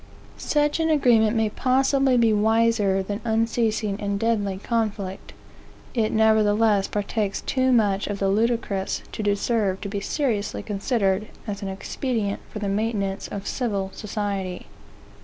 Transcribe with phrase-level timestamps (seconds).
[0.39, 5.33] Such an agreement may possibly be wiser than unceasing and deadly conflict;
[5.93, 11.61] it nevertheless partakes too much of the ludicrous to deserve to be seriously considered as
[11.61, 14.65] an expedient for the maintenance of civil society.